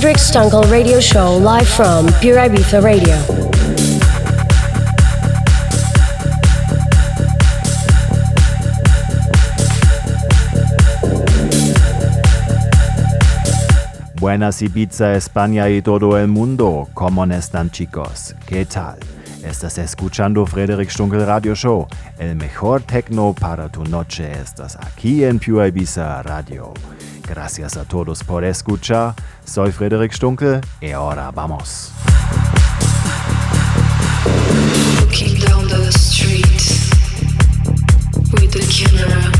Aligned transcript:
Frederick 0.00 0.18
Stunkel 0.18 0.64
Radio 0.70 0.98
Show 0.98 1.36
live 1.36 1.68
from 1.68 2.06
Pure 2.22 2.48
Ibiza 2.48 2.80
Radio. 2.82 3.14
Buenas 14.18 14.62
Ibiza, 14.62 15.16
España 15.16 15.68
y 15.68 15.82
todo 15.82 16.16
el 16.16 16.28
mundo. 16.28 16.88
¿Cómo 16.94 17.26
están 17.26 17.70
chicos? 17.70 18.34
¿Qué 18.46 18.64
tal? 18.64 18.98
Estás 19.44 19.76
escuchando 19.76 20.46
Frederick 20.46 20.88
Stunkel 20.88 21.26
Radio 21.26 21.54
Show. 21.54 21.86
El 22.18 22.36
mejor 22.36 22.80
techno 22.80 23.34
para 23.38 23.68
tu 23.68 23.84
noche 23.84 24.32
estás 24.32 24.76
aquí 24.76 25.24
en 25.24 25.38
Pure 25.38 25.68
Ibiza 25.68 26.22
Radio. 26.22 26.72
Gracias 27.30 27.76
a 27.76 27.84
todos 27.84 28.24
por 28.24 28.42
escuchar. 28.42 29.14
Soy 29.44 29.70
Frederick 29.70 30.12
Stunkel 30.12 30.60
y 30.80 30.90
ahora 30.90 31.30
vamos. 31.30 31.92
Walking 34.98 35.38
down 35.38 35.68
the 35.68 35.92
street 35.92 36.44
with 38.32 38.50
the 38.50 38.66
camera 38.66 39.39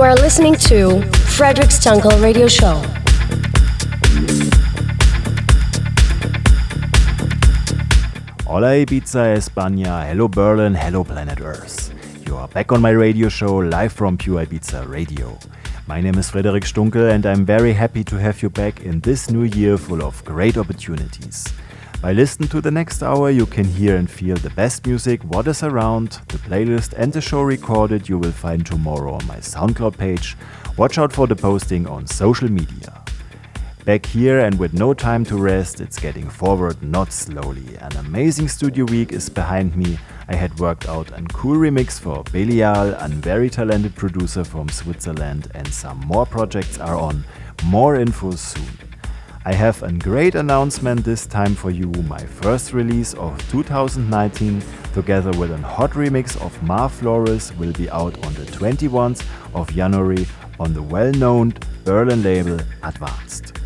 Are 0.00 0.14
listening 0.16 0.56
to 0.68 1.00
Frederic 1.36 1.70
Stunkel 1.70 2.20
Radio 2.22 2.46
Show. 2.46 2.82
Hola 8.44 8.74
Ibiza, 8.74 9.34
España, 9.34 10.06
hello 10.06 10.28
Berlin, 10.28 10.74
hello 10.74 11.04
planet 11.04 11.40
Earth. 11.40 11.94
You 12.26 12.36
are 12.36 12.48
back 12.48 12.70
on 12.72 12.82
my 12.82 12.90
radio 12.90 13.30
show 13.30 13.56
live 13.56 13.92
from 13.92 14.18
Pure 14.18 14.44
Ibiza 14.44 14.86
Radio. 14.90 15.38
My 15.86 16.02
name 16.02 16.18
is 16.18 16.28
Frederic 16.28 16.64
Stunkel 16.64 17.10
and 17.10 17.24
I'm 17.24 17.46
very 17.46 17.72
happy 17.72 18.04
to 18.04 18.16
have 18.16 18.42
you 18.42 18.50
back 18.50 18.80
in 18.80 19.00
this 19.00 19.30
new 19.30 19.44
year 19.44 19.78
full 19.78 20.02
of 20.02 20.22
great 20.24 20.58
opportunities. 20.58 21.46
By 22.04 22.12
listening 22.12 22.50
to 22.50 22.60
the 22.60 22.70
next 22.70 23.02
hour, 23.02 23.30
you 23.30 23.46
can 23.46 23.64
hear 23.64 23.96
and 23.96 24.10
feel 24.10 24.36
the 24.36 24.50
best 24.50 24.86
music, 24.86 25.24
what 25.24 25.48
is 25.48 25.62
around, 25.62 26.20
the 26.28 26.36
playlist, 26.36 26.92
and 26.98 27.10
the 27.10 27.22
show 27.22 27.40
recorded 27.40 28.10
you 28.10 28.18
will 28.18 28.30
find 28.30 28.66
tomorrow 28.66 29.14
on 29.14 29.26
my 29.26 29.38
SoundCloud 29.38 29.96
page. 29.96 30.36
Watch 30.76 30.98
out 30.98 31.14
for 31.14 31.26
the 31.26 31.34
posting 31.34 31.86
on 31.86 32.06
social 32.06 32.50
media. 32.50 33.02
Back 33.86 34.04
here 34.04 34.40
and 34.40 34.58
with 34.58 34.74
no 34.74 34.92
time 34.92 35.24
to 35.24 35.38
rest, 35.38 35.80
it's 35.80 35.98
getting 35.98 36.28
forward 36.28 36.82
not 36.82 37.10
slowly. 37.10 37.74
An 37.80 37.96
amazing 37.96 38.48
studio 38.48 38.84
week 38.84 39.14
is 39.14 39.30
behind 39.30 39.74
me. 39.74 39.98
I 40.28 40.34
had 40.34 40.58
worked 40.58 40.86
out 40.86 41.10
a 41.18 41.22
cool 41.32 41.56
remix 41.56 41.98
for 41.98 42.22
Belial, 42.24 42.92
a 43.00 43.08
very 43.08 43.48
talented 43.48 43.94
producer 43.94 44.44
from 44.44 44.68
Switzerland, 44.68 45.50
and 45.54 45.66
some 45.72 46.00
more 46.00 46.26
projects 46.26 46.78
are 46.78 46.96
on. 46.96 47.24
More 47.64 47.96
info 47.96 48.32
soon. 48.32 48.83
I 49.46 49.52
have 49.52 49.82
a 49.82 49.92
great 49.92 50.36
announcement 50.36 51.04
this 51.04 51.26
time 51.26 51.54
for 51.54 51.70
you. 51.70 51.88
My 52.08 52.24
first 52.24 52.72
release 52.72 53.12
of 53.12 53.36
2019, 53.50 54.62
together 54.94 55.38
with 55.38 55.50
a 55.50 55.58
hot 55.58 55.90
remix 55.90 56.40
of 56.40 56.62
Mar 56.62 56.88
Flores, 56.88 57.52
will 57.58 57.72
be 57.72 57.90
out 57.90 58.14
on 58.24 58.32
the 58.32 58.46
21st 58.46 59.22
of 59.52 59.70
January 59.70 60.26
on 60.58 60.72
the 60.72 60.82
well 60.82 61.12
known 61.12 61.52
Berlin 61.84 62.22
label 62.22 62.58
Advanced. 62.84 63.60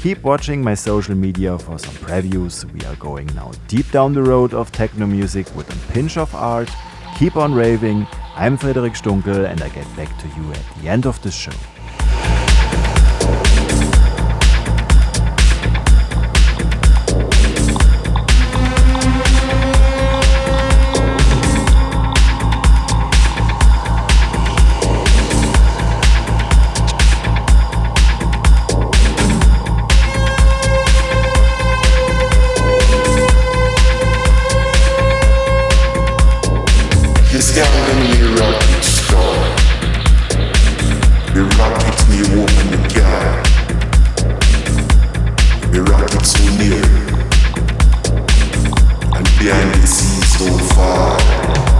Keep 0.00 0.24
watching 0.24 0.62
my 0.62 0.74
social 0.74 1.14
media 1.14 1.56
for 1.56 1.78
some 1.78 1.94
previews. 1.94 2.64
We 2.72 2.84
are 2.86 2.96
going 2.96 3.26
now 3.28 3.52
deep 3.68 3.88
down 3.92 4.12
the 4.12 4.24
road 4.24 4.52
of 4.52 4.72
techno 4.72 5.06
music 5.06 5.46
with 5.54 5.70
a 5.72 5.92
pinch 5.92 6.16
of 6.16 6.34
art. 6.34 6.70
Keep 7.16 7.36
on 7.36 7.54
raving. 7.54 8.04
I'm 8.34 8.56
Frederic 8.56 8.94
Stunkel 8.94 9.48
and 9.48 9.62
I 9.62 9.68
get 9.68 9.86
back 9.96 10.10
to 10.22 10.26
you 10.26 10.50
at 10.50 10.82
the 10.82 10.88
end 10.88 11.06
of 11.06 11.22
the 11.22 11.30
show. 11.30 11.52
Near. 46.58 46.82
And 49.14 49.26
behind 49.38 49.74
the 49.74 49.86
scenes 49.86 50.26
so 50.38 50.46
far. 50.74 51.79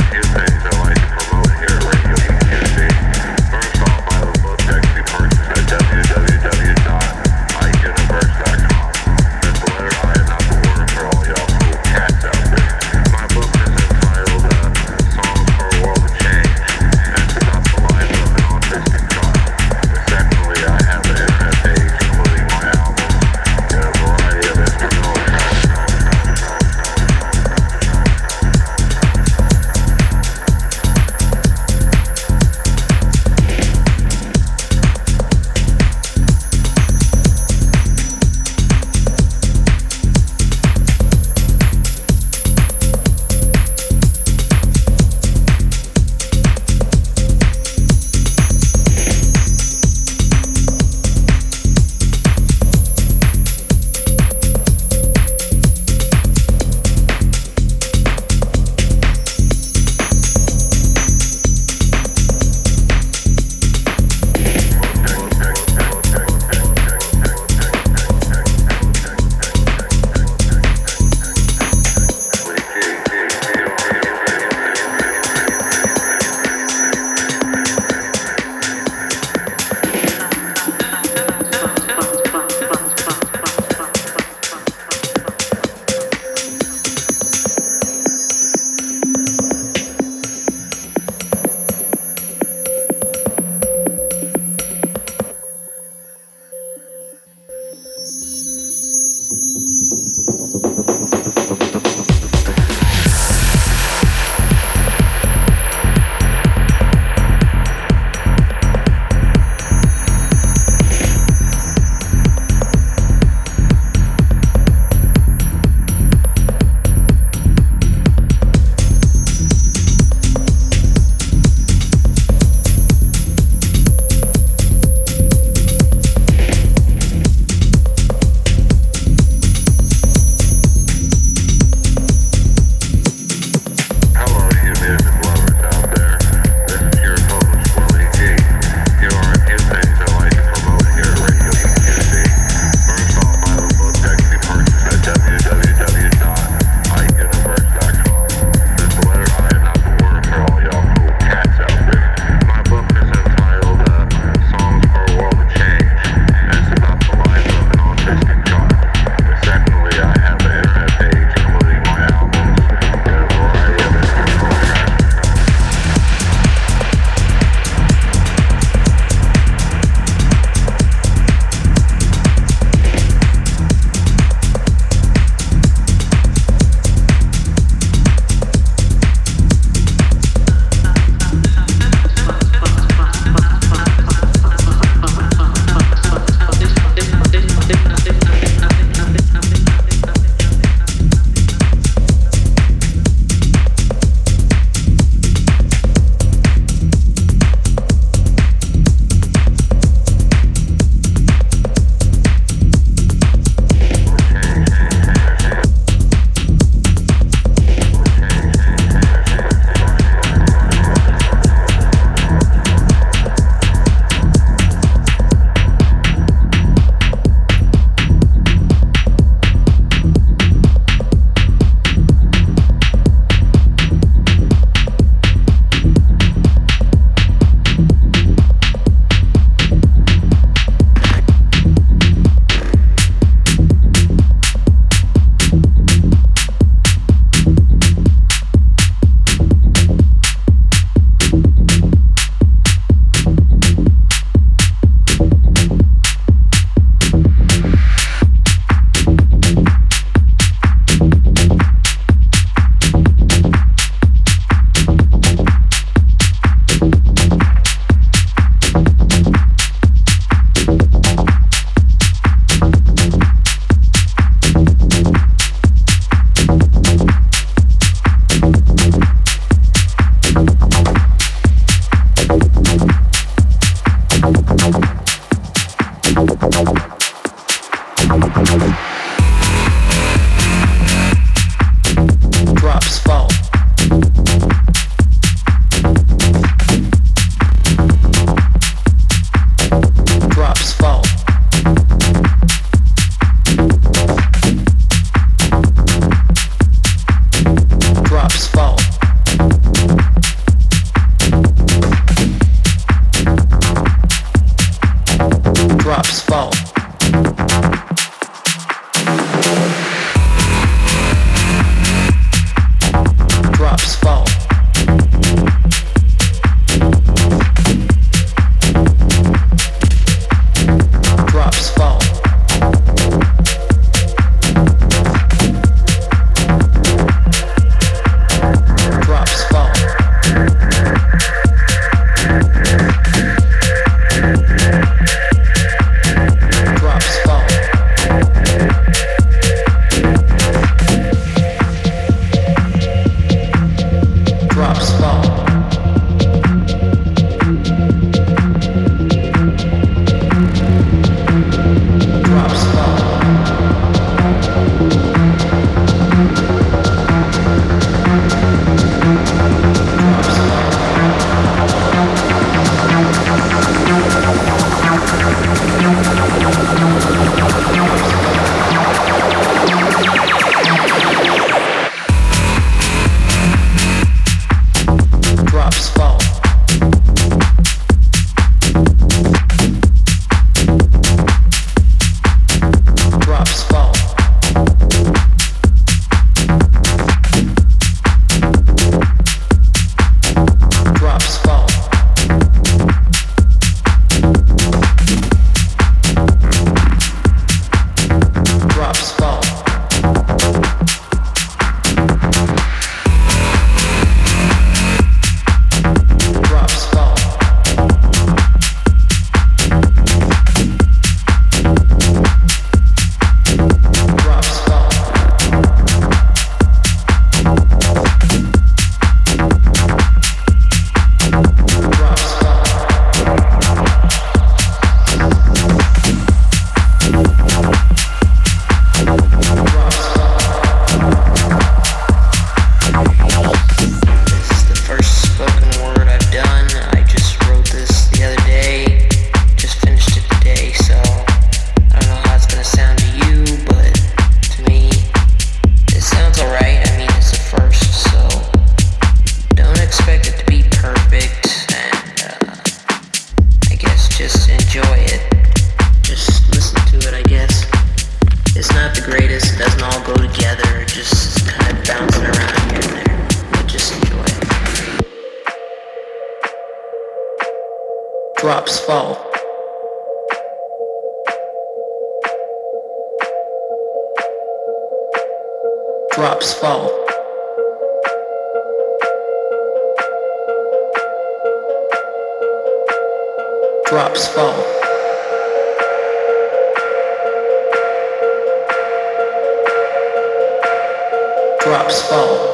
drops 491.71 492.01
fall. 492.01 492.53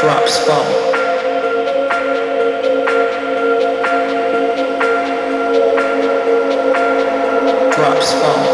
Drops 0.00 0.38
fall. 0.44 0.66
Drops 7.70 8.12
fall. 8.14 8.53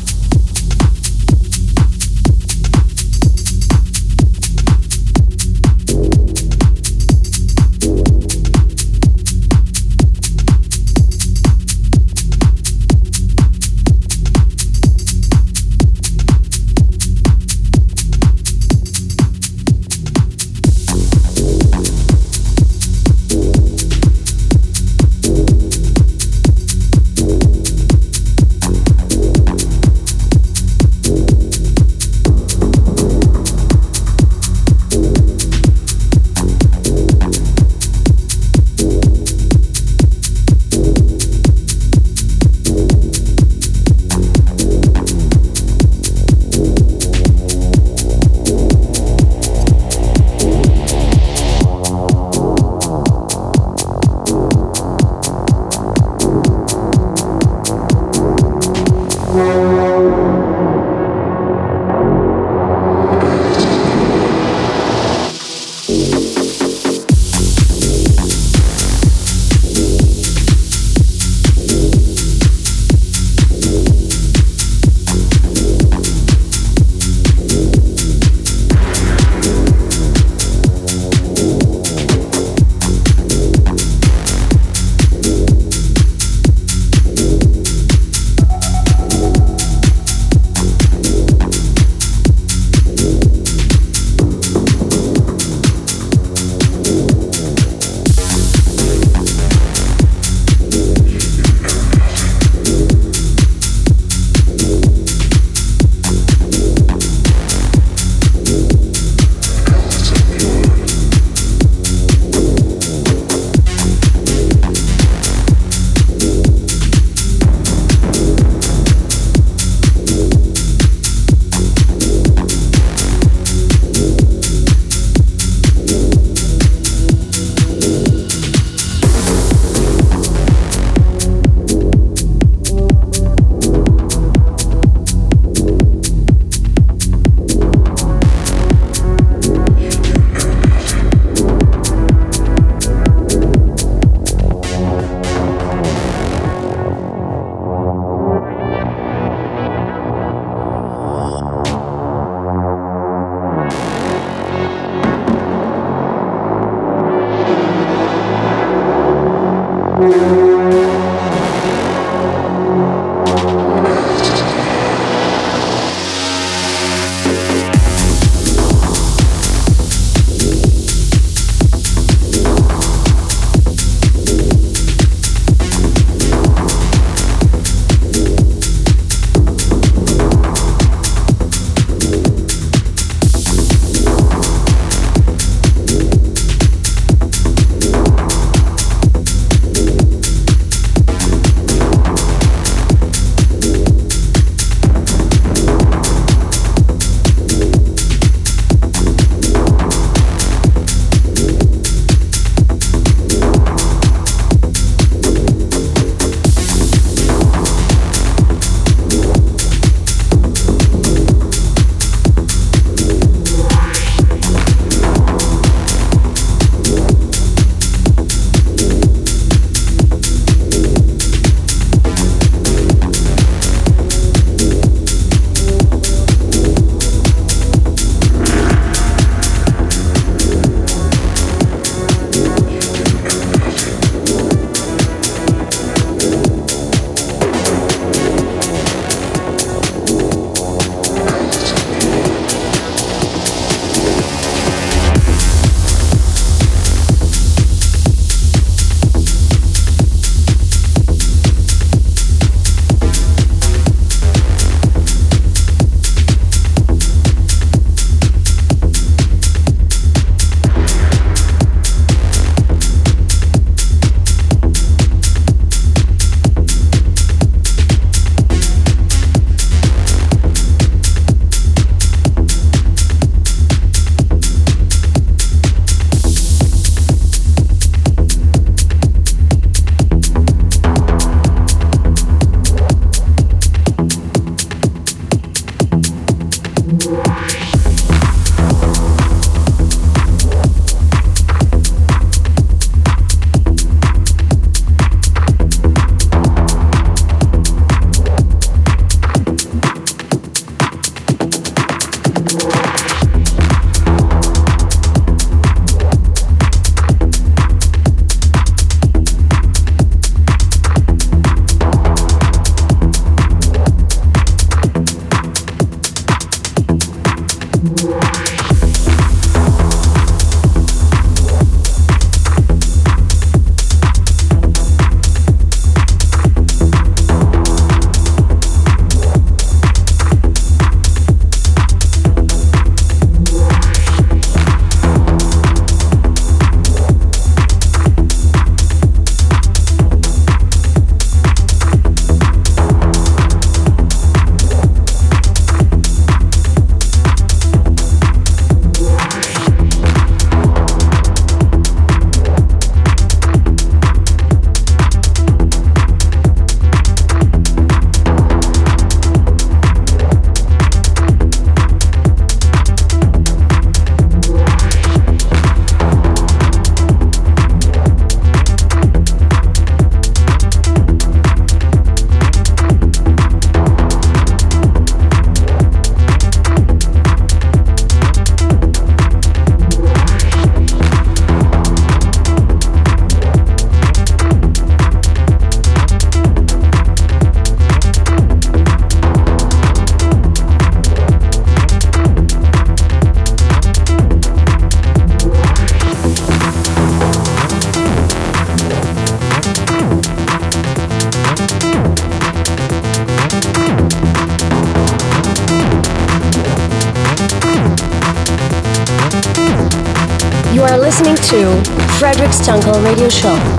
Radio 412.99 413.29
Show. 413.29 413.70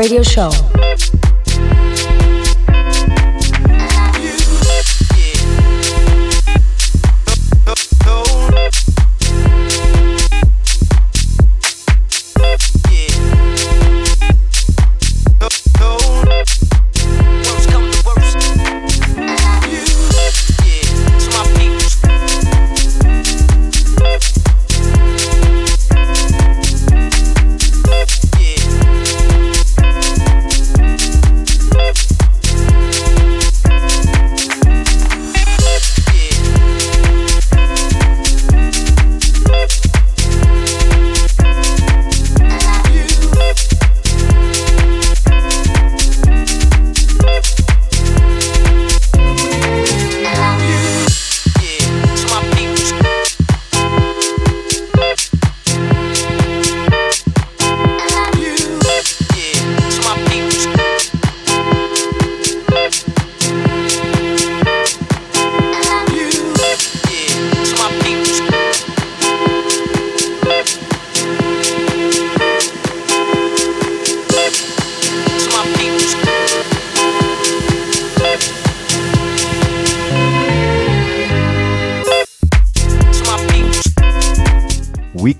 Radio 0.00 0.22
Show. 0.22 0.69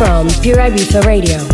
From 0.00 0.26
Pure 0.40 0.56
Ibiza 0.56 1.04
Radio. 1.04 1.49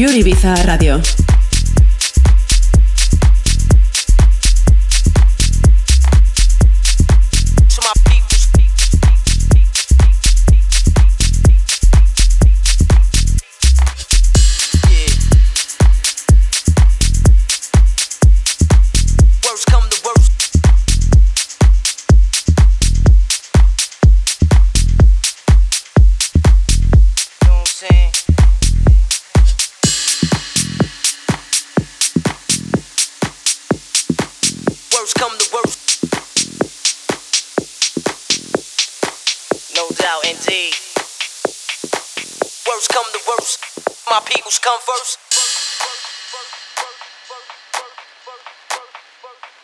Pure 0.00 0.14
Radio. 0.64 1.19